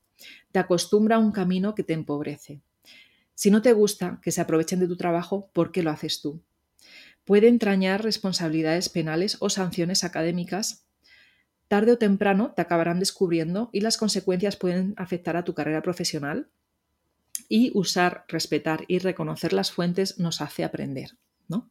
Te 0.52 0.60
acostumbra 0.60 1.16
a 1.16 1.20
un 1.20 1.32
camino 1.32 1.74
que 1.76 1.84
te 1.84 1.94
empobrece. 1.94 2.62
Si 3.34 3.50
no 3.50 3.62
te 3.62 3.74
gusta 3.74 4.20
que 4.22 4.32
se 4.32 4.42
aprovechen 4.42 4.80
de 4.80 4.88
tu 4.88 4.98
trabajo, 4.98 5.50
¿por 5.54 5.72
qué 5.72 5.84
lo 5.84 5.92
haces 5.92 6.22
tú? 6.22 6.42
Puede 7.26 7.48
entrañar 7.48 8.04
responsabilidades 8.04 8.90
penales 8.90 9.38
o 9.40 9.50
sanciones 9.50 10.04
académicas. 10.04 10.88
Tarde 11.68 11.94
o 11.94 11.98
temprano 11.98 12.54
te 12.56 12.62
acabarán 12.62 13.00
descubriendo 13.00 13.70
y 13.72 13.82
las 13.82 13.98
consecuencias 13.98 14.56
pueden 14.56 14.94
afectar 14.98 15.38
a 15.38 15.44
tu 15.44 15.54
carrera 15.54 15.82
profesional. 15.82 16.50
Y 17.48 17.72
usar, 17.74 18.26
respetar 18.28 18.86
y 18.88 19.00
reconocer 19.00 19.54
las 19.54 19.72
fuentes 19.72 20.20
nos 20.20 20.42
hace 20.42 20.64
aprender, 20.64 21.18
¿no? 21.48 21.70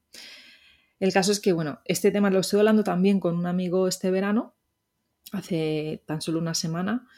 El 0.98 1.12
caso 1.12 1.32
es 1.32 1.40
que, 1.40 1.52
bueno, 1.54 1.80
este 1.86 2.10
tema 2.10 2.30
lo 2.30 2.40
estoy 2.40 2.60
hablando 2.60 2.84
también 2.84 3.18
con 3.18 3.36
un 3.36 3.46
amigo 3.46 3.88
este 3.88 4.10
verano, 4.10 4.54
hace 5.32 6.02
tan 6.06 6.20
solo 6.20 6.38
una 6.38 6.54
semana, 6.54 7.08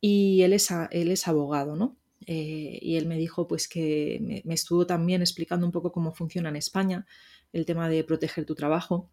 y 0.00 0.42
él 0.42 0.52
es, 0.52 0.70
él 0.90 1.12
es 1.12 1.28
abogado, 1.28 1.76
¿no? 1.76 1.96
Eh, 2.26 2.78
y 2.82 2.96
él 2.96 3.06
me 3.06 3.16
dijo 3.16 3.48
pues 3.48 3.66
que 3.66 4.18
me, 4.20 4.42
me, 4.44 4.54
estuvo 4.54 4.86
también 4.86 5.22
explicando 5.22 5.64
un 5.64 5.72
poco 5.72 5.90
cómo 5.90 6.12
funciona 6.12 6.50
en 6.50 6.56
España 6.56 7.06
el 7.52 7.66
tema 7.66 7.88
de 7.88 8.04
proteger 8.04 8.44
tu 8.44 8.54
trabajo 8.54 9.10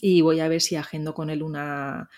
y 0.00 0.20
voy 0.20 0.40
a 0.40 0.48
ver 0.48 0.60
si 0.60 0.76
agendo 0.76 1.14
con 1.14 1.30
él 1.30 1.42
una, 1.42 2.08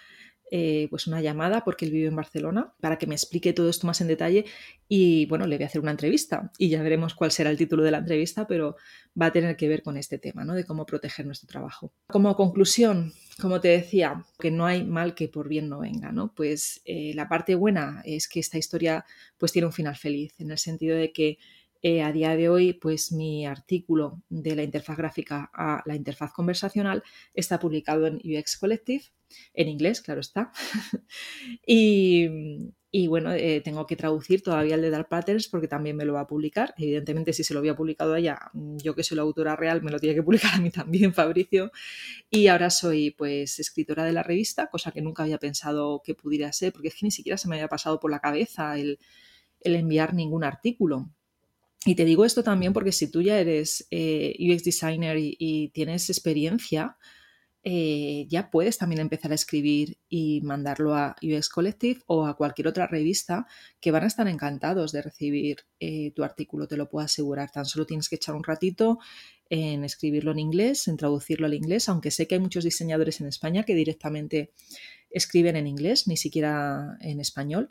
eh, 0.50 0.87
pues 0.91 1.07
una 1.07 1.21
llamada 1.21 1.64
porque 1.64 1.85
él 1.85 1.91
vive 1.91 2.09
en 2.09 2.17
Barcelona 2.17 2.75
para 2.81 2.97
que 2.97 3.07
me 3.07 3.14
explique 3.14 3.53
todo 3.53 3.69
esto 3.69 3.87
más 3.87 4.00
en 4.00 4.09
detalle 4.09 4.45
y 4.88 5.26
bueno, 5.26 5.47
le 5.47 5.57
voy 5.57 5.64
a 5.64 5.67
hacer 5.67 5.81
una 5.81 5.91
entrevista 5.91 6.53
y 6.59 6.69
ya 6.69 6.83
veremos 6.83 7.14
cuál 7.14 7.33
será 7.33 7.50
el 7.50 7.57
título 7.57 7.83
de 7.83 7.91
la 7.91 7.99
entrevista, 7.99 8.47
pero 8.47 8.76
va 9.21 9.26
a 9.26 9.33
tener 9.33 9.57
que 9.57 9.69
ver 9.69 9.83
con 9.83 9.97
este 9.97 10.19
tema, 10.19 10.45
¿no? 10.45 10.55
De 10.55 10.64
cómo 10.64 10.87
proteger 10.87 11.26
nuestro 11.26 11.49
trabajo. 11.49 11.93
Como 12.09 12.37
conclusión, 12.37 13.12
como 13.41 13.61
te 13.61 13.69
decía, 13.69 14.25
que 14.38 14.50
no 14.50 14.67
hay 14.67 14.85
mal 14.85 15.14
que 15.14 15.29
por 15.29 15.49
bien 15.49 15.69
no 15.69 15.81
venga, 15.81 16.12
¿no? 16.12 16.33
Pues 16.35 16.83
eh, 16.85 17.12
la 17.14 17.29
parte 17.29 17.55
buena 17.55 18.03
es 18.05 18.29
que 18.29 18.41
esta 18.41 18.59
historia 18.59 19.05
pues 19.38 19.50
tiene 19.50 19.67
un 19.67 19.73
final 19.73 19.97
feliz, 19.97 20.35
en 20.38 20.50
el 20.50 20.59
sentido 20.59 20.97
de 20.97 21.12
que 21.12 21.38
eh, 21.87 22.00
a 22.00 22.12
día 22.12 22.35
de 22.35 22.49
hoy, 22.49 22.73
pues 22.73 23.12
mi 23.12 23.45
artículo 23.45 24.23
de 24.31 24.57
la 24.57 24.62
interfaz 24.62 24.97
gráfica 24.97 25.50
a 25.53 25.83
la 25.85 25.95
interfaz 25.95 26.33
conversacional 26.33 27.03
está 27.35 27.61
publicado 27.61 28.07
en 28.07 28.23
UX 28.25 28.57
Collective, 28.57 29.05
en 29.53 29.69
inglés, 29.69 30.00
claro 30.00 30.23
está. 30.23 30.50
y, 31.67 33.07
bueno, 33.07 33.35
eh, 33.35 33.61
tengo 33.62 33.85
que 33.85 33.97
traducir 33.97 34.43
todavía 34.43 34.76
el 34.76 34.81
de 34.81 34.88
Dark 34.88 35.11
Patterns 35.11 35.47
porque 35.49 35.69
también 35.69 35.95
me 35.95 36.07
lo 36.07 36.14
va 36.14 36.21
a 36.21 36.26
publicar. 36.26 36.73
Evidentemente, 36.79 37.35
si 37.35 37.45
se 37.45 37.53
lo 37.53 37.61
había 37.61 37.76
publicado 37.76 38.14
a 38.14 38.19
ella, 38.19 38.38
yo 38.55 38.95
que 38.95 39.05
soy 39.05 39.19
la 39.19 39.23
autora 39.23 39.55
real, 39.55 39.83
me 39.83 39.91
lo 39.91 39.99
tiene 39.99 40.14
que 40.14 40.23
publicar 40.23 40.55
a 40.55 40.61
mí 40.61 40.71
también, 40.71 41.12
Fabricio. 41.14 41.71
Y 42.31 42.47
ahora 42.47 42.71
soy 42.71 43.11
pues 43.11 43.59
escritora 43.59 44.07
de 44.07 44.12
la 44.12 44.23
revista, 44.23 44.71
cosa 44.71 44.91
que 44.91 45.03
nunca 45.03 45.25
había 45.25 45.38
pensado 45.38 46.00
que 46.03 46.14
pudiera 46.14 46.50
ser, 46.55 46.73
porque 46.73 46.88
es 46.88 46.95
que 46.95 47.05
ni 47.05 47.11
siquiera 47.11 47.37
se 47.37 47.47
me 47.47 47.57
había 47.57 47.69
pasado 47.69 48.00
por 48.00 48.11
la 48.11 48.21
cabeza 48.21 48.79
el, 48.79 48.99
enviar 49.61 50.14
ningún 50.14 50.45
artículo. 50.45 51.11
Y 51.87 51.95
te 51.95 52.05
digo 52.05 52.25
esto 52.25 52.43
también 52.43 52.73
porque 52.73 52.93
si 52.93 53.11
tú 53.11 53.21
ya 53.21 53.38
eres 53.38 53.87
eh, 53.91 54.35
UX 54.38 54.64
designer 54.64 55.19
y, 55.19 55.71
tienes 55.75 56.09
experiencia, 56.09 56.97
eh, 57.62 58.26
ya 58.29 58.50
puedes 58.50 58.79
también 58.79 59.00
empezar 59.00 59.33
a 59.33 59.35
escribir 59.35 59.99
y 60.09 60.41
mandarlo 60.43 60.95
a 60.95 61.17
UX 61.23 61.49
Collective 61.49 62.00
o 62.07 62.26
a 62.26 62.37
cualquier 62.37 62.69
otra 62.69 62.87
revista 62.87 63.47
que 63.81 63.91
van 63.91 64.05
a 64.05 64.07
estar 64.07 64.26
encantados 64.29 64.93
de 64.93 65.03
recibir 65.03 65.59
eh, 65.79 66.12
tu 66.12 66.25
artículo, 66.25 66.67
te 66.67 66.79
lo 66.79 66.88
puedo 66.88 67.05
asegurar. 67.05 67.50
Tan 67.50 67.67
solo 67.67 67.85
tienes 67.85 68.09
que 68.09 68.17
echar 68.17 68.35
un 68.35 68.45
ratito 68.45 68.99
en 69.50 69.85
escribirlo 69.85 70.33
en 70.33 70.38
inglés, 70.38 70.88
en 70.88 70.97
traducirlo 70.97 71.47
al 71.47 71.55
inglés, 71.55 71.91
aunque 71.91 72.11
sé 72.11 72.26
que 72.26 72.37
hay 72.37 72.41
muchos 72.41 72.64
diseñadores 72.64 73.21
en 73.21 73.26
España 73.26 73.64
que 73.64 73.75
directamente 73.75 74.53
escriben 75.11 75.57
en 75.57 75.67
inglés, 75.67 76.09
ni 76.09 76.17
siquiera 76.17 76.97
en 77.00 77.21
español. 77.21 77.69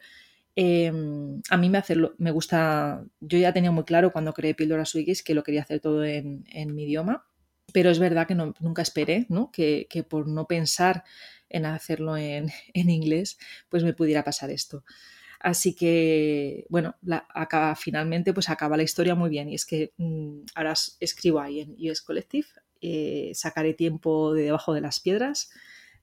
Em, 0.55 1.41
a 1.50 1.57
mí 1.57 1.69
me, 1.69 1.79
hace, 1.79 1.95
me 2.17 2.31
gusta, 2.31 3.03
yo 3.19 3.38
ya 3.39 3.53
tenía 3.53 3.72
muy 3.72 3.86
claro 3.86 4.12
cuando 4.12 4.33
creé 4.33 4.53
Píldoras 4.53 4.93
Wikis 4.93 5.24
que 5.24 5.33
lo 5.33 5.43
quería 5.43 5.63
hacer 5.63 5.79
todo 5.79 6.05
en, 6.05 6.45
mi 6.75 6.83
idioma, 6.83 7.25
pero 7.74 7.89
es 7.89 7.98
verdad 8.00 8.27
que 8.27 8.36
nunca 8.36 8.83
esperé 8.83 9.25
¿no? 9.29 9.51
Que, 9.51 9.88
por 10.07 10.27
no 10.27 10.45
pensar 10.48 11.03
en 11.50 11.65
hacerlo 11.65 12.17
en, 12.17 12.51
inglés, 12.74 13.38
pues 13.69 13.83
me 13.83 13.93
pudiera 13.93 14.24
pasar 14.24 14.51
esto. 14.51 14.83
Así 15.39 15.75
que, 15.75 16.65
bueno, 16.69 16.95
acaba, 17.29 17.75
finalmente 17.75 18.33
pues 18.33 18.50
acaba 18.50 18.77
la 18.77 18.83
historia 18.83 19.15
muy 19.15 19.29
bien 19.29 19.50
y 19.50 19.55
es 19.55 19.65
que 19.65 19.93
mm, 19.98 20.43
ahora 20.55 20.74
escribo 21.00 21.41
ahí 21.41 21.60
en 21.62 21.75
US 21.89 22.01
Collective, 22.01 22.48
eh, 22.81 23.31
sacaré 23.33 23.74
tiempo 23.74 24.33
de 24.33 24.43
debajo 24.43 24.74
de 24.74 24.81
las 24.81 25.00
piedras, 25.01 25.50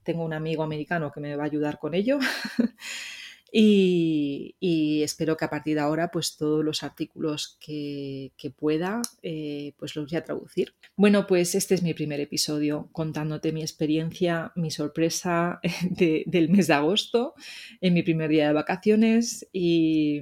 tengo 0.03 0.23
un 0.25 0.33
amigo 0.33 0.63
americano 0.63 1.11
que 1.11 1.21
me 1.21 1.35
va 1.35 1.43
a 1.43 1.45
ayudar 1.47 1.79
con 1.79 1.93
ello 1.93 2.19
Y, 3.51 5.01
espero 5.03 5.35
que 5.35 5.45
a 5.45 5.49
partir 5.49 5.75
de 5.75 5.81
ahora, 5.81 6.09
pues 6.09 6.37
todos 6.37 6.63
los 6.63 6.83
artículos 6.83 7.57
que, 7.59 8.31
pueda, 8.57 9.01
eh, 9.23 9.73
pues 9.77 9.95
los 9.95 10.09
voy 10.09 10.17
a 10.17 10.23
traducir. 10.23 10.73
Bueno, 10.95 11.27
pues 11.27 11.55
este 11.55 11.75
es 11.75 11.83
mi 11.83 11.93
primer 11.93 12.19
episodio 12.19 12.89
contándote 12.91 13.51
mi 13.51 13.61
experiencia, 13.61 14.51
mi 14.55 14.71
sorpresa 14.71 15.59
del 15.89 16.49
mes 16.49 16.67
de 16.67 16.73
agosto, 16.73 17.33
en 17.81 17.93
mi 17.93 18.03
primer 18.03 18.29
día 18.29 18.47
de 18.47 18.53
vacaciones 18.53 19.47
y, 19.51 20.21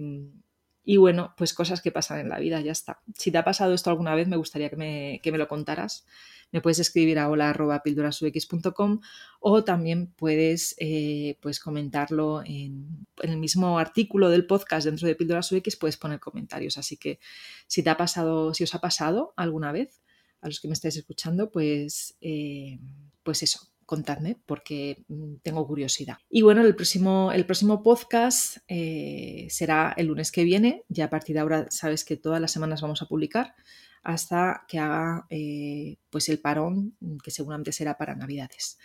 bueno, 0.98 1.34
pues 1.38 1.54
cosas 1.54 1.82
que 1.82 1.92
pasan 1.92 2.20
en 2.20 2.30
la 2.30 2.40
vida, 2.40 2.62
ya 2.62 2.72
está. 2.72 3.02
Si 3.16 3.32
te 3.32 3.38
ha 3.38 3.44
pasado 3.44 3.74
esto 3.74 3.90
alguna 3.90 4.16
vez, 4.16 4.28
me 4.28 4.38
gustaría 4.38 4.70
que 4.70 4.76
me, 4.76 5.20
que 5.24 5.32
me 5.32 5.38
lo 5.38 5.48
contaras 5.48 6.06
me 6.52 6.62
puedes 6.62 6.80
escribir 6.80 7.20
a 7.20 7.30
hola.pildurasux.com 7.30 9.02
o 9.40 9.64
también 9.64 10.08
puedes 10.08 10.76
eh, 10.80 11.38
pues 11.42 11.60
comentarlo 11.60 12.42
en, 12.44 13.06
el 13.22 13.38
mismo 13.38 13.78
artículo 13.78 14.30
del 14.30 14.48
podcast 14.48 14.86
dentro 14.86 15.08
de 15.08 15.16
Píldoras 15.16 15.52
UX, 15.52 15.76
puedes 15.76 15.98
poner 15.98 16.20
comentarios. 16.20 16.78
Así 16.78 16.98
que 16.98 17.20
si 17.68 17.84
te 17.84 17.90
ha 17.90 17.98
pasado, 17.98 18.54
si 18.54 18.64
os 18.64 18.74
ha 18.74 18.82
pasado 18.82 19.34
alguna 19.36 19.72
vez, 19.72 20.02
a 20.42 20.48
los 20.48 20.60
que 20.60 20.68
me 20.68 20.74
estáis 20.74 20.96
escuchando, 20.98 21.52
pues, 21.52 22.16
eh, 22.22 22.80
pues 23.24 23.44
eso, 23.44 23.69
contadme 23.90 24.38
porque 24.46 25.04
mm, 25.08 25.38
tengo 25.42 25.66
curiosidad. 25.66 26.18
Y 26.30 26.44
bueno, 26.44 26.62
el 26.62 26.76
próximo, 26.76 27.32
el 27.32 27.44
próximo 27.48 27.82
podcast 27.82 28.58
eh, 28.68 29.48
será 29.50 29.96
el 29.98 30.06
lunes 30.06 30.32
que 30.32 30.44
viene. 30.44 30.84
Ya 30.90 31.06
a 31.06 31.10
partir 31.10 31.34
de 31.34 31.40
ahora 31.40 31.66
sabes 31.72 32.06
que 32.06 32.16
todas 32.16 32.40
las 32.40 32.52
semanas 32.52 32.82
vamos 32.84 33.02
a 33.02 33.08
publicar 33.08 33.56
hasta 34.04 34.64
que 34.68 34.78
haga 34.78 35.26
eh, 35.32 35.98
pues 36.12 36.30
el 36.30 36.38
parón 36.38 36.96
que 37.24 37.32
seguramente 37.32 37.72
será 37.72 37.98
para 37.98 38.16
Navidades. 38.16 38.78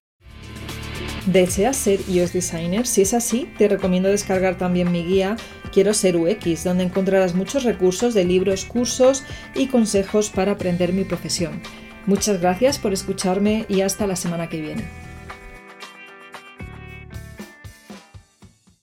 ¿Deseas 1.26 1.76
ser 1.76 2.00
iOS 2.08 2.32
designer? 2.32 2.87
Si 2.87 3.02
es 3.02 3.12
así, 3.12 3.46
te 3.58 3.68
recomiendo 3.68 4.08
descargar 4.08 4.56
también 4.56 4.90
mi 4.90 5.04
guía 5.04 5.37
Quiero 5.75 5.92
ser 5.92 6.16
UX, 6.16 6.62
donde 6.62 6.84
encontrarás 6.84 7.34
muchos 7.34 7.64
recursos 7.64 8.14
de 8.14 8.25
libros, 8.25 8.64
cursos 8.64 9.25
y 9.56 9.66
consejos 9.66 10.30
para 10.30 10.52
aprender 10.52 10.92
mi 10.92 11.02
profesión. 11.02 11.61
Muchas 12.06 12.40
gracias 12.40 12.78
por 12.78 12.92
escucharme 12.92 13.64
y 13.68 13.80
hasta 13.80 14.06
la 14.06 14.16
semana 14.16 14.49
que 14.49 14.61
viene. 14.61 15.03